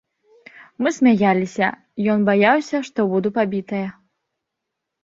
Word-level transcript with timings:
Мы 0.83 0.89
смяяліся, 0.97 1.67
ён 2.15 2.27
баяўся, 2.31 2.77
што 2.89 2.99
буду 3.13 3.29
пабітая. 3.39 3.85